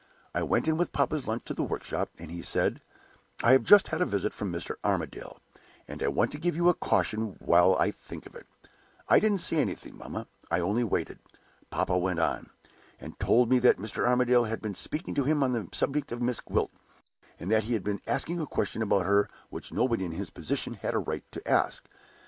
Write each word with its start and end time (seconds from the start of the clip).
I 0.33 0.41
went 0.41 0.67
in 0.67 0.77
with 0.77 0.93
papa's 0.93 1.27
lunch 1.27 1.43
to 1.45 1.53
the 1.53 1.61
workshop, 1.61 2.09
and 2.17 2.31
he 2.31 2.41
said, 2.41 2.81
'I 3.43 3.51
have 3.51 3.63
just 3.63 3.89
had 3.89 4.01
a 4.01 4.05
visit 4.07 4.33
from 4.33 4.51
Mr. 4.51 4.73
Armadale; 4.83 5.37
and 5.87 6.01
I 6.01 6.07
want 6.07 6.31
to 6.31 6.39
give 6.39 6.55
you 6.55 6.69
a 6.69 6.73
caution 6.73 7.35
while 7.39 7.75
I 7.75 7.91
think 7.91 8.25
of 8.25 8.33
it.' 8.33 8.47
I 9.07 9.19
didn't 9.19 9.41
say 9.41 9.57
anything, 9.57 9.95
mamma; 9.99 10.25
I 10.49 10.59
only 10.59 10.83
waited. 10.83 11.19
Papa 11.69 11.95
went 11.99 12.17
on, 12.17 12.49
and 12.99 13.19
told 13.19 13.47
me 13.51 13.59
that 13.59 13.77
Mr. 13.77 14.07
Armadale 14.07 14.45
had 14.45 14.59
been 14.59 14.73
speaking 14.73 15.13
to 15.13 15.23
him 15.23 15.43
on 15.43 15.51
the 15.53 15.69
subject 15.71 16.11
of 16.11 16.19
Miss 16.19 16.39
Gwilt, 16.39 16.71
and 17.39 17.51
that 17.51 17.65
he 17.65 17.73
had 17.75 17.83
been 17.83 18.01
asking 18.07 18.39
a 18.39 18.47
question 18.47 18.81
about 18.81 19.05
her 19.05 19.29
which 19.51 19.71
nobody 19.71 20.03
in 20.03 20.13
his 20.13 20.31
position 20.31 20.73
had 20.73 20.95
a 20.95 20.97
right 20.97 21.31
to 21.31 21.47
ask. 21.47 21.85